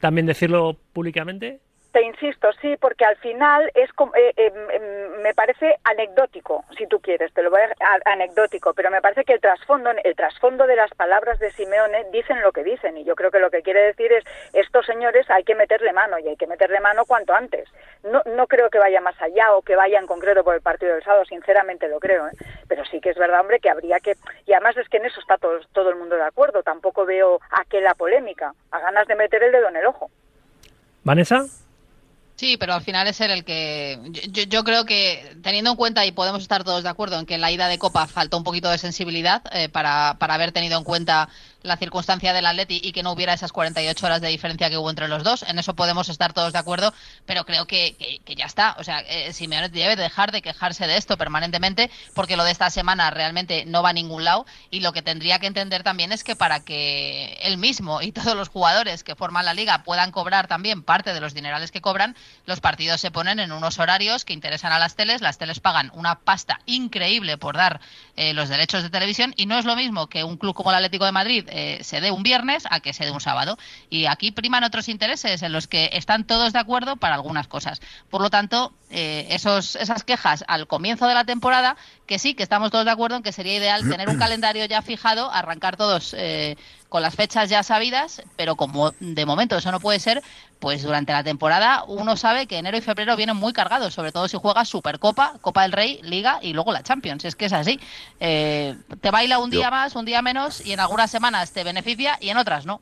[0.00, 1.60] también decirlo públicamente?
[1.92, 7.00] Te insisto, sí, porque al final es eh, em, em, me parece anecdótico, si tú
[7.00, 10.74] quieres, te lo voy a anecdótico, pero me parece que el trasfondo, el trasfondo de
[10.74, 13.82] las palabras de Simeone dicen lo que dicen y yo creo que lo que quiere
[13.82, 14.24] decir es
[14.54, 17.68] estos señores hay que meterle mano y hay que meterle mano cuanto antes.
[18.04, 20.94] No, no creo que vaya más allá o que vaya en concreto por el partido
[20.94, 22.32] del sábado, sinceramente lo creo, ¿eh?
[22.68, 25.20] pero sí que es verdad, hombre, que habría que y además es que en eso
[25.20, 26.62] está todo, todo el mundo de acuerdo.
[26.62, 30.10] Tampoco veo a qué la polémica, a ganas de meter el dedo en el ojo.
[31.04, 31.44] Vanessa.
[32.36, 33.98] Sí, pero al final es el que.
[34.48, 37.52] Yo, creo que, teniendo en cuenta, y podemos estar todos de acuerdo en que la
[37.52, 41.28] ida de Copa faltó un poquito de sensibilidad eh, para, para haber tenido en cuenta
[41.62, 44.90] la circunstancia del Atleti y que no hubiera esas 48 horas de diferencia que hubo
[44.90, 45.44] entre los dos.
[45.44, 46.92] En eso podemos estar todos de acuerdo,
[47.26, 48.76] pero creo que, que, ya está.
[48.78, 52.70] O sea, eh, Simeone debe dejar de quejarse de esto permanentemente porque lo de esta
[52.70, 56.24] semana realmente no va a ningún lado y lo que tendría que entender también es
[56.24, 60.48] que para que él mismo y todos los jugadores que forman la liga puedan cobrar
[60.48, 64.32] también parte de los dinerales que cobran, los partidos se ponen en unos horarios que
[64.32, 65.20] interesan a las teles.
[65.20, 67.80] Las teles pagan una pasta increíble por dar
[68.16, 70.76] eh, los derechos de televisión y no es lo mismo que un club como el
[70.76, 73.58] Atlético de Madrid eh, se dé un viernes a que se dé un sábado.
[73.90, 77.80] Y aquí priman otros intereses en los que están todos de acuerdo para algunas cosas.
[78.08, 82.42] Por lo tanto, eh, esos, esas quejas al comienzo de la temporada, que sí, que
[82.42, 86.14] estamos todos de acuerdo en que sería ideal tener un calendario ya fijado, arrancar todos
[86.16, 86.56] eh,
[86.88, 90.22] con las fechas ya sabidas, pero como de momento eso no puede ser,
[90.62, 94.28] pues durante la temporada uno sabe que enero y febrero vienen muy cargados, sobre todo
[94.28, 97.24] si juegas Supercopa, Copa del Rey, Liga y luego la Champions.
[97.24, 97.80] Es que es así.
[98.20, 102.16] Eh, te baila un día más, un día menos y en algunas semanas te beneficia
[102.20, 102.80] y en otras no.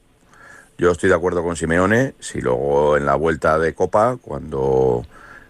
[0.76, 5.06] Yo estoy de acuerdo con Simeone, si luego en la vuelta de Copa, cuando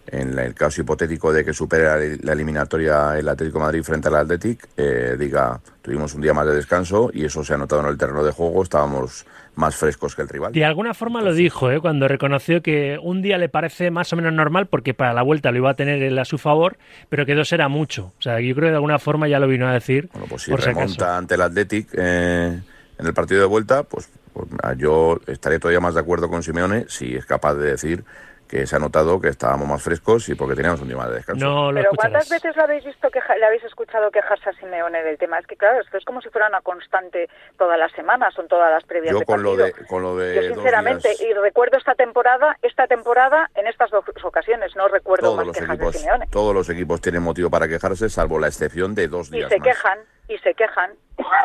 [0.06, 4.68] en el caso hipotético de que supere la eliminatoria el Atlético Madrid frente al Athletic,
[4.76, 7.98] eh, diga, tuvimos un día más de descanso y eso se ha notado en el
[7.98, 10.52] terreno de juego, estábamos más frescos que el rival.
[10.52, 11.80] De alguna forma lo dijo, ¿eh?
[11.80, 15.50] cuando reconoció que un día le parece más o menos normal porque para la vuelta
[15.50, 16.76] lo iba a tener él a su favor,
[17.08, 18.12] pero que dos era mucho.
[18.18, 20.08] O sea, yo creo que de alguna forma ya lo vino a decir.
[20.12, 22.60] Bueno, pues si remonta ante el Athletic eh,
[22.98, 26.86] en el partido de vuelta, pues, pues yo estaré todavía más de acuerdo con Simeone
[26.88, 28.04] si es capaz de decir
[28.50, 31.14] que se ha notado que estábamos más frescos y porque teníamos un día más de
[31.14, 31.46] descanso.
[31.46, 35.18] No, Pero ¿cuántas veces lo habéis visto que le habéis escuchado quejarse a Simeone del
[35.18, 35.38] tema?
[35.38, 38.68] Es que claro, esto es como si fuera una constante todas las semanas, son todas
[38.72, 41.94] las previas Yo de con lo de con lo de Yo sinceramente y recuerdo esta
[41.94, 45.98] temporada, esta temporada en estas dos ocasiones, no recuerdo todos más los quejas equipos, de
[46.00, 46.26] Simeone.
[46.32, 49.58] Todos los equipos tienen motivo para quejarse, salvo la excepción de dos días Y se
[49.60, 49.68] más.
[49.68, 50.90] quejan, y se quejan,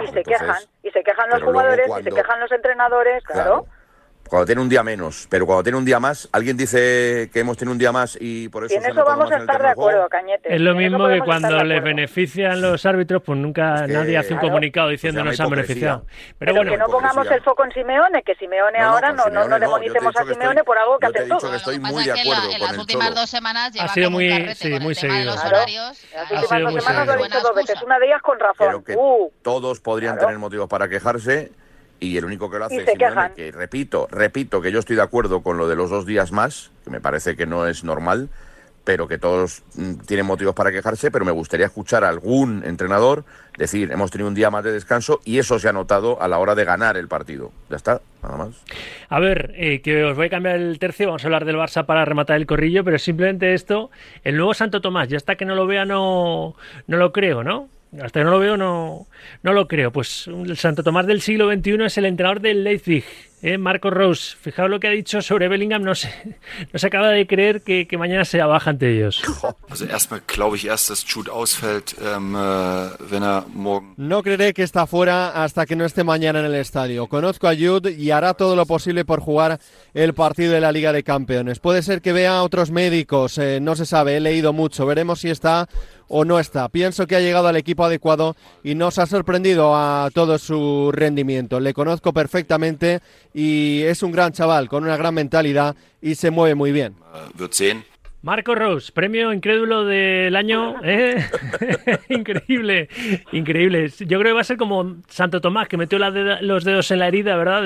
[0.01, 3.67] y se quejan, y se quejan los jugadores, y se quejan los entrenadores, claro
[4.29, 7.57] cuando tiene un día menos, pero cuando tiene un día más, alguien dice que hemos
[7.57, 8.73] tenido un día más y por eso.
[8.73, 10.53] Y en eso vamos a estar de acuerdo, Cañete.
[10.53, 14.89] Es lo mismo que cuando les benefician los árbitros, pues nunca nadie hace un comunicado
[14.89, 16.05] diciendo nos han beneficiado.
[16.39, 19.59] Pero, bueno, que no pongamos el foco en Simeone, que Simeone ahora no, no, no,
[19.59, 21.51] demonicemos a Simeone por algo que hace todo.
[21.51, 24.95] que estoy muy de acuerdo en las últimas dos semanas ha sido muy, sí, muy
[24.95, 25.35] seguido.
[25.35, 25.43] Las
[26.31, 28.83] últimas dos semanas lo ha dicho dos veces, una de ellas con razón.
[28.95, 29.29] Uh.
[29.41, 31.51] Todos podrían tener motivos para quejarse
[31.99, 32.89] y el único que lo hace es
[33.35, 36.71] que repito, repito que yo estoy de acuerdo con lo de los dos días más,
[36.83, 38.29] que me parece que no es normal,
[38.85, 43.25] pero que todos mm, tienen motivos para quejarse, pero me gustaría escuchar a algún entrenador
[43.57, 46.37] decir, hemos tenido un día más de descanso y eso se ha notado a la
[46.37, 47.51] hora de ganar el partido.
[47.69, 48.63] Ya está, nada más.
[49.09, 51.85] A ver, eh, que os voy a cambiar el tercio, vamos a hablar del Barça
[51.85, 53.89] para rematar el corrillo, pero simplemente esto,
[54.23, 56.55] el nuevo Santo Tomás, ya está que no lo vea, no,
[56.87, 57.69] no lo creo, ¿no?
[58.01, 59.07] Hasta que no lo veo no,
[59.43, 59.91] no lo creo.
[59.91, 63.03] Pues el Santo Tomás del siglo XXI es el entrenador del Leipzig,
[63.41, 63.57] ¿eh?
[63.57, 64.35] Marco Rose.
[64.39, 66.11] Fijaos lo que ha dicho sobre Bellingham, no se,
[66.73, 69.21] no se acaba de creer que, que mañana sea baja ante ellos.
[73.97, 77.07] No creeré que está fuera hasta que no esté mañana en el estadio.
[77.07, 79.59] Conozco a Jude y hará todo lo posible por jugar
[79.93, 81.59] el partido de la Liga de Campeones.
[81.59, 84.85] Puede ser que vea a otros médicos, eh, no se sabe, he leído mucho.
[84.85, 85.67] Veremos si está
[86.07, 86.69] o no está.
[86.69, 91.59] Pienso que ha llegado al equipo adecuado y nos ha sorprendido a todo su rendimiento.
[91.59, 93.01] Le conozco perfectamente
[93.33, 96.95] y es un gran chaval con una gran mentalidad y se mueve muy bien.
[98.25, 100.77] Marco Rose, premio incrédulo del año.
[100.83, 101.23] ¿eh?
[102.09, 102.89] increíble,
[103.31, 103.87] increíble.
[103.99, 107.07] Yo creo que va a ser como Santo Tomás, que metió los dedos en la
[107.07, 107.61] herida, ¿verdad?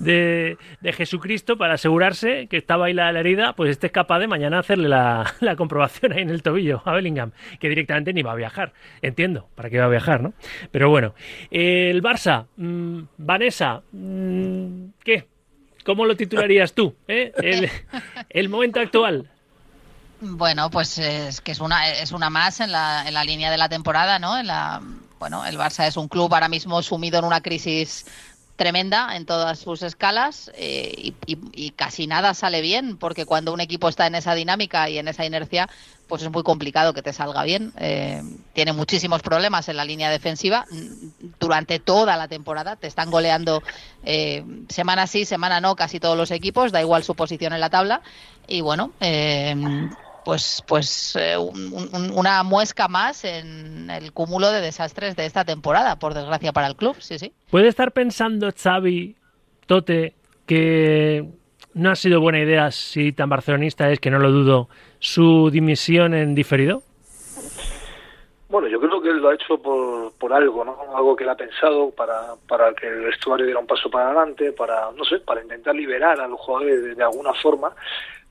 [0.00, 0.56] De,
[0.94, 3.52] Jesucristo para asegurarse que estaba ahí la, herida.
[3.52, 7.32] Pues este es capaz de mañana hacerle la, comprobación ahí en el tobillo a Bellingham,
[7.60, 8.72] que directamente ni va a viajar.
[9.02, 10.32] Entiendo, para qué va a viajar, ¿no?
[10.70, 11.14] Pero bueno,
[11.50, 15.26] el Barça, mm, Vanessa, mm, ¿qué?
[15.84, 16.94] ¿Cómo lo titularías tú?
[17.08, 17.30] Eh?
[18.30, 19.28] el momento actual.
[20.26, 23.58] Bueno, pues es que es una, es una más en la, en la línea de
[23.58, 24.38] la temporada, ¿no?
[24.38, 24.80] En la,
[25.18, 28.06] bueno, el Barça es un club ahora mismo sumido en una crisis
[28.56, 33.88] tremenda en todas sus escalas eh, y, casi nada sale bien porque cuando un equipo
[33.88, 35.68] está en esa dinámica y en esa inercia
[36.06, 37.72] pues es muy complicado que te salga bien.
[37.78, 40.66] Eh, tiene muchísimos problemas en la línea defensiva.
[41.40, 43.62] Durante toda la temporada te están goleando
[44.04, 47.70] eh, semana sí semana no casi todos los equipos da igual su posición en la
[47.70, 48.02] tabla.
[48.46, 48.92] Y bueno
[50.24, 56.14] pues, pues eh, una muesca más en el cúmulo de desastres de esta temporada, por
[56.14, 57.32] desgracia para el club, sí, sí.
[57.50, 59.16] ¿Puede estar pensando Xavi,
[59.66, 60.14] Tote,
[60.46, 61.24] que
[61.74, 66.14] no ha sido buena idea, si tan barcelonista es que no lo dudo, su dimisión
[66.14, 66.82] en diferido?
[68.48, 70.76] Bueno, yo creo que él lo ha hecho por, por algo, ¿no?
[70.94, 74.52] Algo que él ha pensado para, para que el vestuario diera un paso para adelante,
[74.52, 77.74] para, no sé, para intentar liberar a los jugadores de alguna forma.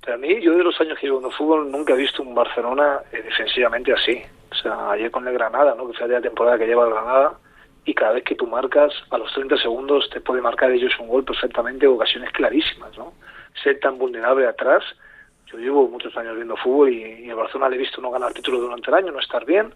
[0.08, 2.36] A mí, yo de los años que llevo en el fútbol, nunca he visto un
[2.36, 4.22] Barcelona eh, defensivamente así.
[4.52, 5.88] O sea, ayer con el Granada, ¿no?
[5.88, 7.38] que fue la temporada que lleva el Granada,
[7.86, 11.08] y cada vez que tú marcas, a los 30 segundos te puede marcar ellos un
[11.08, 13.14] gol perfectamente, ocasiones clarísimas, ¿no?
[13.62, 14.84] Ser tan vulnerable atrás.
[15.52, 18.62] Yo llevo muchos años viendo fútbol y, el Barcelona le he visto no ganar títulos
[18.62, 19.74] durante el año, no estar bien,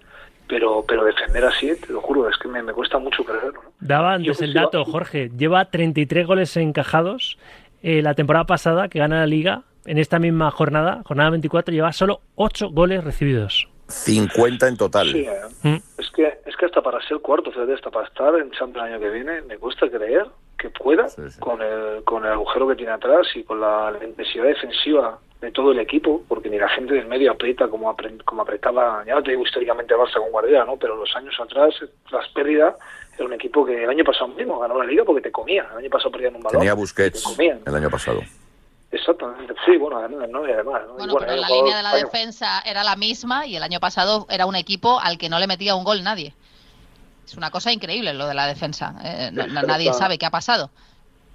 [0.48, 3.62] pero pero defender así, te lo juro, es que me, cuesta mucho creerlo.
[3.62, 3.72] ¿no?
[3.82, 7.38] Daba antes el dato, Jorge, lleva 33 goles encajados
[7.82, 11.94] eh, la temporada pasada que gana la Liga en esta misma jornada, jornada 24, lleva
[11.94, 13.70] solo 8 goles recibidos.
[13.88, 15.12] 50 en total.
[15.12, 15.42] Sí, ¿eh?
[15.64, 15.76] mm.
[15.98, 19.00] es, que, es que hasta para ser cuarto, hasta para estar en Champions el año
[19.00, 20.26] que viene, me cuesta creer
[20.58, 21.06] que pueda,
[21.40, 25.72] Con, el, con el agujero que tiene atrás y con la, intensidad defensiva de todo
[25.72, 27.96] el equipo, porque ni la gente del medio aprieta como,
[28.26, 30.78] como apretaba, ya no te digo históricamente Barça con Guardiola, ¿no?
[30.78, 31.76] pero los años atrás,
[32.12, 32.76] las pérdidas,
[33.16, 35.78] era un equipo que el año pasado mismo ganó la liga porque te comía, el
[35.78, 36.60] año pasado perdían un balón.
[36.60, 38.22] Tenía Busquets el año pasado.
[38.90, 40.48] Exactamente, sí, bueno, además, ¿no?
[40.48, 43.80] Y además, Bueno, pero la línea de la defensa era la misma y el año
[43.80, 46.34] pasado era un equipo al que no le metía un gol nadie.
[47.26, 48.96] Es una cosa increíble lo de la defensa.
[49.04, 49.32] ¿eh?
[49.34, 50.72] nadie sabe qué ha pasado.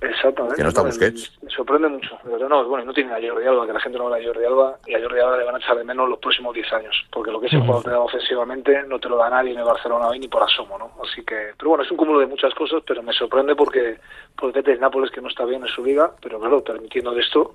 [0.03, 0.57] Exactamente.
[0.57, 1.39] Que no está Busquets.
[1.43, 2.19] Me, sorprende mucho.
[2.25, 4.79] no, bueno, no tiene a Jordi Alba, que la gente no habla de Jordi Alba,
[4.87, 7.31] y a Jordi Alba le van a echar de menos los próximos 10 años, porque
[7.31, 9.65] lo que es el juego te da ofensivamente no te lo da nadie en el
[9.65, 10.91] Barcelona hoy ni por asomo, ¿no?
[11.03, 13.99] Así que, pero bueno, es un cúmulo de muchas cosas, pero me sorprende porque,
[14.37, 17.55] porque el Nápoles que no está bien en su liga, pero claro, permitiendo de esto,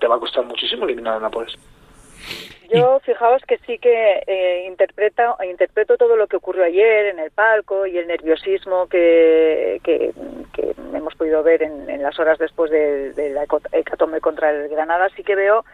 [0.00, 1.56] te va a costar muchísimo eliminar a Nápoles.
[2.72, 7.30] Yo, fijaos que sí que eh, interpreta, interpreto todo lo que ocurrió ayer en el
[7.30, 10.12] palco y el nerviosismo que, que,
[10.94, 15.08] hemos podido ver en, las horas después de, la hecatombe contra el Granada.
[15.14, 15.64] Sí que veo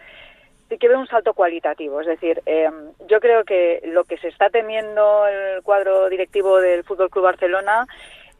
[0.69, 2.01] sí que veo un salto cualitativo.
[2.01, 2.71] Es decir, eh,
[3.07, 7.87] yo creo que lo que se está temiendo el cuadro directivo del Fútbol Club Barcelona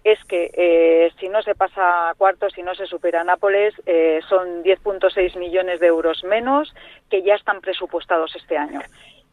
[0.05, 4.21] es que eh, si no se pasa a cuartos, si no se supera Nápoles, eh,
[4.29, 6.75] son 10.6 millones de euros menos
[7.09, 8.81] que ya están presupuestados este año.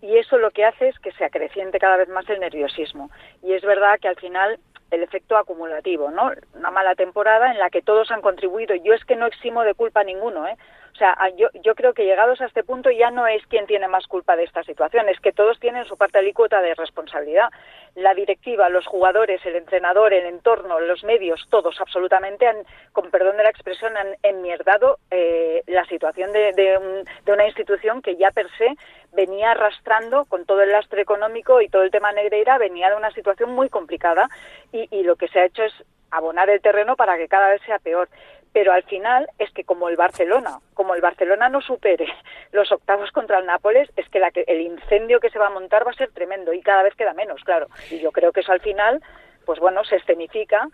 [0.02, 3.10] Y eso lo que hace es que se acreciente cada vez más el nerviosismo.
[3.44, 4.60] Y es verdad que al final
[4.92, 6.32] el efecto acumulativo, ¿no?
[6.56, 8.76] Una mala temporada en la que todos han contribuido.
[8.76, 10.56] Yo es que no eximo de culpa a ninguno, ¿eh?
[11.00, 14.06] O sea, yo, creo que llegados a este punto ya no es quien tiene más
[14.06, 17.48] culpa de esta situación, es que todos tienen su parte alícuota de responsabilidad.
[17.96, 22.58] La directiva, los jugadores, el entrenador, el entorno, los medios, todos absolutamente han,
[22.92, 28.32] con perdón de la expresión, han enmierdado eh, la situación de una institución que ya
[28.32, 28.76] per se
[29.14, 33.12] venía arrastrando con todo el lastre económico y todo el tema Negreira, venía de una
[33.12, 34.28] situación muy complicada
[34.74, 35.74] y, y lo que se ha hecho es
[36.12, 38.10] abonar el terreno para que cada vez sea peor.
[38.54, 42.08] Pero al final es que como el Barcelona, como el Barcelona no supere
[42.52, 45.52] los octavos contra el Nápoles, es que, la que el incendio que se va a
[45.52, 47.68] montar va a ser tremendo y cada vez queda menos, claro.
[47.90, 49.02] Y yo creo que eso al final,
[49.46, 50.68] pues bueno, se escenifica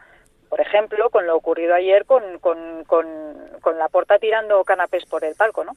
[0.56, 5.36] por ejemplo, con lo ocurrido ayer con, con, con, la porta tirando canapés por el
[5.36, 5.74] palco, ¿no?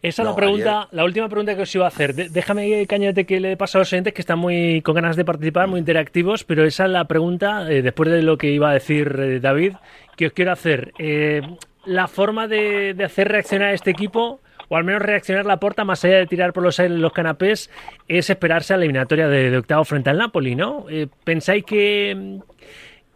[0.00, 2.14] Esa es la pregunta, la última pregunta que os iba a hacer.
[2.14, 5.68] déjame, Cañete, que le paso a los oyentes que están muy con ganas de participar,
[5.68, 9.14] muy interactivos, pero esa es la pregunta, eh, después de lo que iba a decir
[9.20, 9.74] eh, David,
[10.16, 10.94] que os quiero hacer.
[10.98, 11.42] Eh,
[11.84, 15.84] la forma de, de hacer reaccionar a este equipo o al menos reaccionar la porta
[15.84, 17.70] más allá de tirar por los aires los canapés,
[18.08, 20.86] es esperarse a la eliminatoria de, octavo frente al Napoli, ¿no?
[21.22, 22.40] ¿Pensáis que,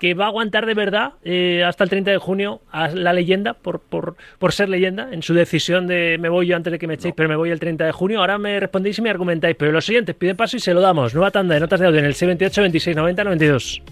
[0.00, 3.52] que va a aguantar de verdad eh, hasta el 30 de junio a la leyenda,
[3.52, 6.86] por, por, por, ser leyenda, en su decisión de me voy yo antes de que
[6.86, 8.20] me echéis, pero me voy el 30 de junio.
[8.20, 11.14] Ahora me respondéis y me argumentáis, pero los siguientes piden paso y se lo damos.
[11.14, 13.82] Nueva tanda de notas de audio en el 78 26 90 92.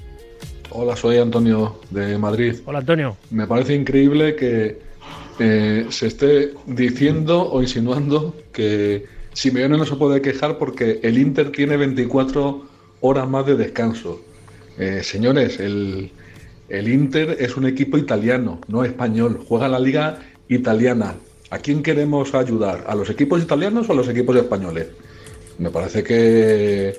[0.70, 2.54] Hola, soy Antonio de Madrid.
[2.64, 3.18] Hola, Antonio.
[3.30, 4.78] Me parece increíble que
[5.38, 11.52] eh, se esté diciendo o insinuando que Simeone no se puede quejar porque el Inter
[11.52, 12.62] tiene 24
[13.00, 14.22] horas más de descanso.
[14.78, 16.10] Eh, señores, el,
[16.70, 19.40] Inter es un equipo italiano, no español.
[19.46, 21.16] Juega la liga italiana.
[21.50, 22.84] ¿A quién queremos ayudar?
[22.86, 24.88] ¿A los equipos italianos o a los equipos españoles?
[25.58, 26.94] Me parece que,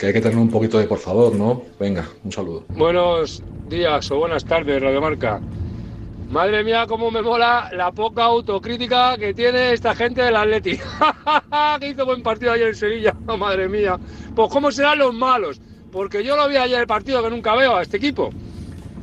[0.00, 1.62] hay que tener un poquito de por favor, ¿no?
[1.78, 2.64] Venga, un saludo.
[2.68, 5.40] Buenos días o buenas tardes, Radio Marca.
[6.30, 10.78] Madre mía, cómo me mola la poca autocrítica que tiene esta gente del Atleti.
[11.80, 13.98] que hizo buen partido ayer en Sevilla, madre mía.
[14.34, 15.60] Pues cómo serán los malos
[15.92, 18.30] porque yo lo vi ayer el partido que nunca veo a este equipo.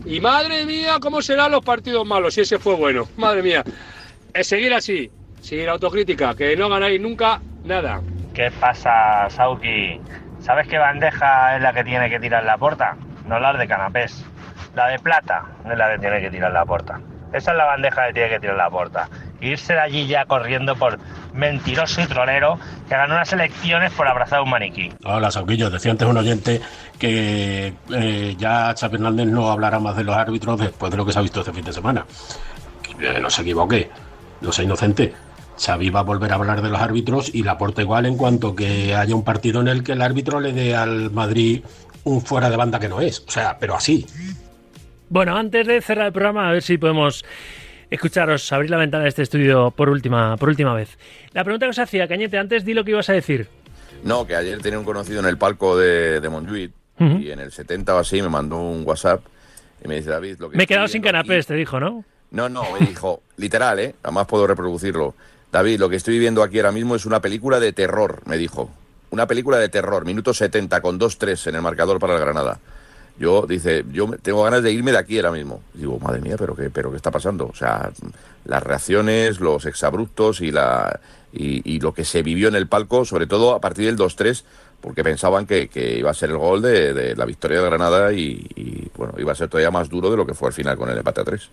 [0.05, 3.07] Y madre mía, cómo serán los partidos malos, si ese fue bueno.
[3.17, 3.63] Madre mía.
[4.33, 8.01] Es seguir así, seguir autocrítica, que no ganáis nunca nada.
[8.33, 9.99] ¿Qué pasa, Sauki?
[10.39, 12.95] ¿Sabes qué bandeja es la que tiene que tirar la puerta?
[13.27, 14.23] No la de canapés.
[14.75, 17.01] La de plata es la que tiene que tirar la puerta.
[17.33, 19.09] Esa es la bandeja que tiene que tirar la puerta.
[19.41, 20.97] Irse de allí ya corriendo por
[21.33, 24.91] mentiroso y trolero que ganó unas elecciones por abrazar a un maniquí.
[25.03, 25.69] Hola, Sauquillo.
[25.69, 26.61] Decía antes un oyente
[26.97, 31.13] que eh, ya Xavi Hernández no hablará más de los árbitros después de lo que
[31.13, 32.05] se ha visto este fin de semana.
[32.99, 33.89] Eh, no se equivoque,
[34.41, 35.13] no sea inocente.
[35.59, 38.55] Xavi va a volver a hablar de los árbitros y la porta igual en cuanto
[38.55, 41.63] que haya un partido en el que el árbitro le dé al Madrid
[42.03, 43.23] un fuera de banda que no es.
[43.27, 44.05] O sea, pero así.
[45.09, 47.23] Bueno, antes de cerrar el programa, a ver si podemos
[47.89, 50.97] escucharos abrir la ventana de este estudio por última, por última vez.
[51.33, 53.47] La pregunta que os hacía, Cañete, antes di lo que ibas a decir.
[54.03, 57.51] No, que ayer tenía un conocido en el palco de, de Montjuic y en el
[57.51, 59.21] 70 o así me mandó un WhatsApp
[59.83, 60.57] y me dice, David, lo que...
[60.57, 62.03] Me he quedado sin canapés, te dijo, ¿no?
[62.31, 63.95] No, no, me dijo, literal, ¿eh?
[64.03, 65.15] Además puedo reproducirlo.
[65.51, 68.69] David, lo que estoy viendo aquí ahora mismo es una película de terror, me dijo.
[69.11, 72.59] Una película de terror, minuto 70 con 2-3 en el marcador para el Granada.
[73.19, 75.61] Yo, dice, yo tengo ganas de irme de aquí ahora mismo.
[75.73, 77.47] digo, madre mía, ¿pero qué, pero qué está pasando?
[77.47, 77.91] O sea,
[78.45, 80.99] las reacciones, los exabruptos y, la,
[81.33, 84.43] y, lo que se vivió en el palco, sobre todo a partir del 2-3,
[84.81, 89.13] porque pensaban que, iba a ser el gol de, la victoria de Granada y, bueno,
[89.17, 91.21] iba a ser todavía más duro de lo que fue al final con el empate
[91.21, 91.49] a 3.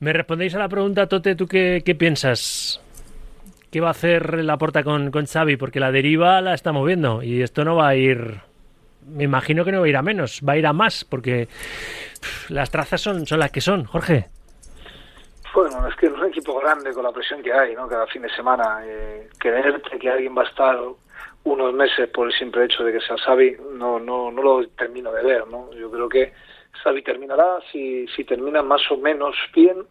[0.00, 2.80] Me respondéis a la pregunta, Tote, ¿tú qué, qué piensas?
[3.70, 5.56] ¿Qué va a hacer la porta con, con Xavi?
[5.56, 8.40] Porque la deriva la está moviendo y esto no va a ir
[9.06, 11.48] me imagino que no va a ir a menos, va a ir a más, porque
[12.48, 14.26] las trazas son, son las que son, Jorge.
[15.54, 17.86] Bueno, es que es un equipo grande con la presión que hay, ¿no?
[17.86, 18.80] Cada fin de semana.
[18.84, 20.78] Eh, creerte que alguien va a estar
[21.44, 25.12] unos meses por el simple hecho de que sea Xavi, no, no, no lo termino
[25.12, 25.70] de ver, ¿no?
[25.74, 26.32] Yo creo que
[26.82, 29.84] Xavi terminará si, si termina más o menos bien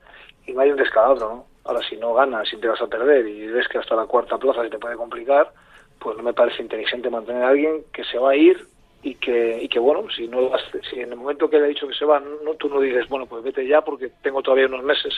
[0.47, 1.45] y no hay un descalabro, ¿no?
[1.63, 4.39] Ahora, si no ganas, si te vas a perder y ves que hasta la cuarta
[4.39, 5.52] plaza se te puede complicar,
[6.00, 8.65] pues no me parece inteligente mantener a alguien que se va a ir
[9.03, 10.51] y que, y que bueno, si no
[10.89, 13.07] si en el momento que le ha dicho que se va, no, tú no dices,
[13.09, 15.13] bueno, pues vete ya porque tengo todavía unos meses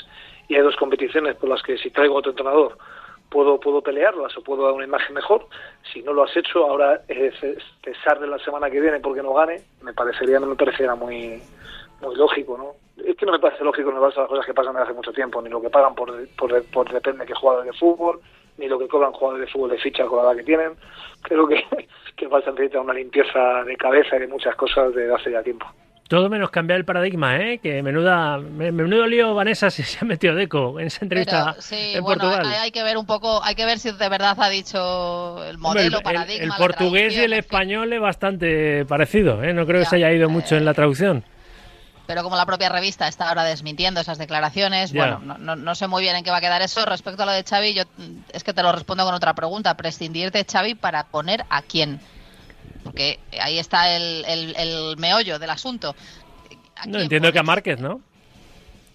[0.48, 2.78] y hay dos competiciones por las que si traigo otro entrenador
[3.30, 5.48] puedo puedo pelearlas o puedo dar una imagen mejor.
[5.92, 7.34] Si no lo has hecho, ahora es
[7.84, 11.42] cesar de la semana que viene porque no gane, me parecería no me pareciera muy
[12.02, 12.76] muy lógico, ¿no?
[13.04, 15.42] Es que no me parece lógico no las cosas que pasan desde hace mucho tiempo,
[15.42, 18.22] ni lo que pagan por, por, por depende de qué jugadores de fútbol,
[18.58, 20.74] ni lo que cobran jugadores de fútbol de ficha con la edad que tienen.
[21.22, 21.64] Creo que,
[22.16, 25.66] que falta necesitar una limpieza de cabeza y de muchas cosas de hace ya tiempo.
[26.10, 27.60] Todo menos cambiar el paradigma, ¿eh?
[27.60, 32.22] Que menuda, menudo lío Vanessa se, ha metido deco en esa entrevista sí, en bueno,
[32.22, 32.46] Portugal.
[32.62, 35.98] Hay que ver un poco, hay que ver si de verdad ha dicho el modelo,
[35.98, 36.44] el, paradigma.
[36.44, 39.54] El, portugués y el español es bastante parecido, ¿eh?
[39.54, 41.24] No creo que se haya ido mucho en la traducción
[42.06, 46.02] pero como la propia revista está ahora desmintiendo esas declaraciones, bueno, no, no, sé muy
[46.02, 46.86] bien en qué va a quedar eso.
[46.86, 47.84] Respecto a lo de Xavi, yo
[48.32, 49.76] es que te lo respondo con otra pregunta.
[49.78, 52.00] Prescindir de Xavi para poner a quién.
[52.84, 55.96] Porque ahí está el, el, meollo del asunto.
[56.86, 58.02] No, entiendo que a Márquez, ¿no?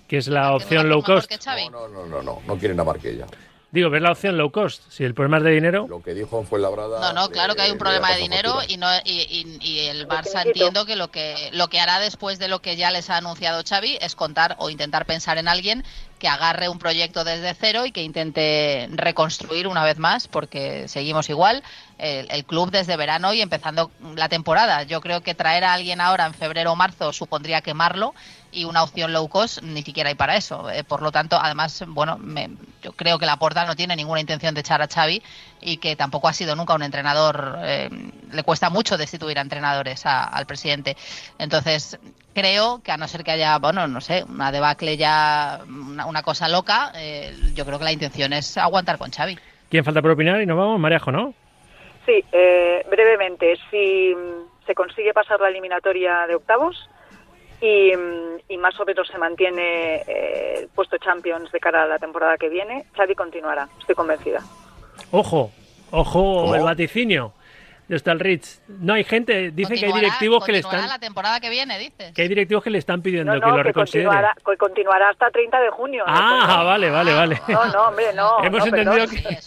[0.08, 1.30] que es la opción low cost.
[1.70, 3.26] No, no, no, no, no, quieren a Marquella.
[3.70, 4.82] Digo, ver la opción low cost.
[4.88, 5.86] Si el problema es de dinero.
[5.88, 7.00] Lo que dijo fue Labrada.
[7.00, 10.46] No, no, claro que hay un problema de dinero y, no, y, y, el Barça
[10.46, 13.62] entiendo que lo que lo que hará después de lo que ya les ha anunciado
[13.68, 15.84] Xavi es contar o intentar pensar en alguien
[16.18, 21.30] que agarre un proyecto desde cero y que intente reconstruir una vez más, porque seguimos
[21.30, 21.62] igual,
[21.98, 24.84] el, club desde verano y empezando la temporada.
[24.84, 28.14] Yo creo que traer a alguien ahora en febrero o marzo supondría quemarlo
[28.52, 30.70] y una opción low cost ni siquiera hay para eso.
[30.70, 32.18] Eh, por lo tanto, además, bueno,
[32.82, 35.22] yo creo que la Porta no tiene ninguna intención de echar a Xavi
[35.60, 37.58] y que tampoco ha sido nunca un entrenador.
[37.62, 37.90] Eh,
[38.32, 40.96] le cuesta mucho destituir a entrenadores al presidente.
[41.38, 41.98] Entonces,
[42.34, 46.48] creo que a no ser que haya, bueno, no sé, una debacle ya, una, cosa
[46.48, 49.38] loca, eh, yo creo que la intención es aguantar con Xavi.
[49.70, 50.40] ¿Quién falta por opinar?
[50.40, 51.34] Y nos vamos, Marejo, ¿no?
[52.06, 54.14] Sí, eh, brevemente, si
[54.66, 56.88] se consigue pasar la eliminatoria de octavos
[57.60, 57.92] y,
[58.56, 62.48] más o menos se mantiene eh, el puesto Champions de cara a la temporada que
[62.48, 64.40] viene, Xavi continuará, estoy convencida.
[65.10, 65.50] Ojo,
[65.90, 67.32] ojo el vaticinio
[67.96, 68.60] está el Rich.
[68.80, 70.88] No hay gente, dicen que hay directivos que le están.
[70.88, 72.12] la temporada que viene, dice.
[72.14, 74.06] Que hay directivos que le están pidiendo que lo reconsidere.
[74.06, 76.04] Continuará, continuará hasta 30 de junio.
[76.06, 77.40] Ah, vale, vale, vale.
[77.48, 78.38] No, no, hombre, no.
[78.44, 79.38] Hemos entendido que.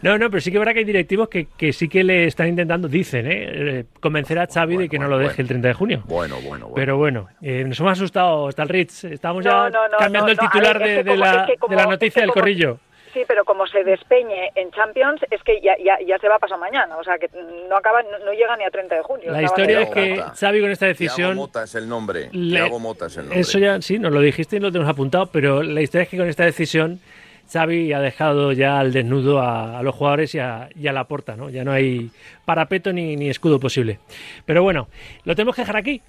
[0.02, 2.48] No, no, pero sí que verá que hay directivos que, que sí que le están
[2.48, 3.78] intentando, dicen, ¿eh?
[3.80, 6.02] eh convencer a Xavi de que no lo deje el 30 de junio.
[6.06, 6.74] Bueno, bueno, bueno.
[6.74, 9.04] Pero bueno, eh, nos hemos asustado, está el Rich.
[9.04, 12.78] Estamos ya cambiando el titular de, la, de la noticia del corrillo.
[13.12, 16.38] Sí, pero como se despeñe en Champions, es que ya, ya, ya se va a
[16.38, 16.96] pasar mañana.
[16.96, 17.28] O sea, que
[17.68, 19.32] no acaba no, llega ni a 30 de junio.
[19.32, 21.36] La historia es que Xavi con esta decisión...
[21.36, 22.30] Mota es el nombre.
[22.32, 23.40] Mota es el nombre.
[23.40, 26.18] Eso ya, sí, nos lo dijiste y lo tenemos apuntado, pero la historia es que
[26.18, 27.00] con esta decisión
[27.52, 31.50] Xavi ha dejado ya al desnudo a, los jugadores y a, la porta, ¿no?
[31.50, 32.10] Ya no hay
[32.44, 33.98] parapeto ni, ni escudo posible.
[34.46, 34.88] Pero bueno,
[35.24, 36.00] lo tenemos que dejar aquí.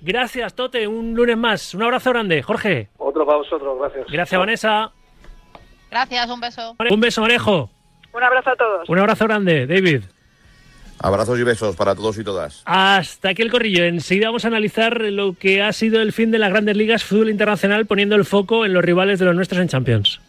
[0.00, 0.86] Gracias, Tote.
[0.86, 1.74] Un lunes más.
[1.74, 2.42] Un abrazo grande.
[2.42, 2.88] Jorge.
[2.98, 3.78] Otro para vosotros.
[3.78, 4.06] Gracias.
[4.10, 4.92] Gracias, Vanessa.
[5.90, 6.76] Gracias, un beso.
[6.90, 7.70] Un beso, Marejo.
[8.12, 8.88] Un abrazo a todos.
[8.88, 10.02] Un abrazo grande, David.
[11.00, 12.62] Abrazos y besos para todos y todas.
[12.64, 13.84] Hasta aquí el corrillo.
[13.84, 17.30] Enseguida vamos a analizar lo que ha sido el fin de las grandes ligas fútbol
[17.30, 20.20] internacional poniendo el foco en los rivales de los nuestros en Champions.